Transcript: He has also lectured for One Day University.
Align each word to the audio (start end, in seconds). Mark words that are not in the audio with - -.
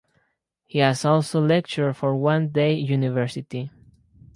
He 0.65 0.79
has 0.79 1.05
also 1.05 1.39
lectured 1.39 1.95
for 1.95 2.15
One 2.15 2.47
Day 2.47 2.73
University. 2.73 3.69